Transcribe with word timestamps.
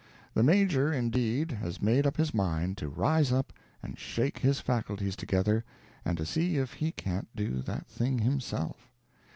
The 0.33 0.41
Major, 0.41 0.91
indeed, 0.91 1.51
has 1.51 1.79
made 1.79 2.07
up 2.07 2.17
his 2.17 2.33
mind 2.33 2.75
to 2.79 2.89
rise 2.89 3.31
up 3.31 3.53
and 3.83 3.99
shake 3.99 4.39
his 4.39 4.59
faculties 4.59 5.15
together, 5.15 5.63
and 6.03 6.17
to 6.17 6.25
see 6.25 6.53
if_ 6.55 6.79
he_ 6.79 6.95
can't 6.95 7.27
do 7.35 7.61
that 7.61 7.85
thing 7.85 8.17
himself. 8.17 8.89